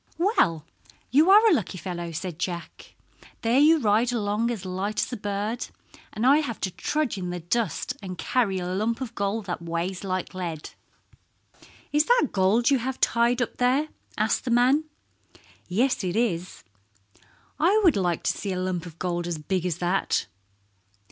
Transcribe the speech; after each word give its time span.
"Well, 0.17 0.65
you 1.11 1.29
are 1.29 1.47
a 1.47 1.53
lucky 1.53 1.77
fellow," 1.77 2.11
said 2.11 2.39
Jack. 2.39 2.95
"There 3.43 3.59
you 3.59 3.77
ride 3.79 4.11
along 4.11 4.49
as 4.49 4.65
light 4.65 4.99
as 4.99 5.13
a 5.13 5.15
bird, 5.15 5.67
and 6.11 6.25
I 6.25 6.37
have 6.37 6.59
to 6.61 6.71
trudge 6.71 7.19
in 7.19 7.29
the 7.29 7.39
dust 7.41 7.95
and 8.01 8.17
carry 8.17 8.57
a 8.57 8.65
lump 8.65 8.99
of 8.99 9.13
gold 9.13 9.45
that 9.45 9.61
weighs 9.61 10.03
like 10.03 10.33
lead." 10.33 10.71
"Is 11.91 12.05
that 12.05 12.29
gold 12.31 12.71
you 12.71 12.79
have 12.79 12.99
tied 12.99 13.43
up 13.43 13.57
there?" 13.57 13.89
asked 14.17 14.43
the 14.43 14.49
man. 14.49 14.85
"Yes, 15.67 16.03
it 16.03 16.15
is." 16.15 16.63
"I 17.59 17.79
would 17.83 17.95
like 17.95 18.23
to 18.23 18.31
see 18.35 18.51
a 18.53 18.59
lump 18.59 18.87
of 18.87 18.97
gold 18.97 19.27
as 19.27 19.37
big 19.37 19.67
as 19.67 19.77
that." 19.77 20.25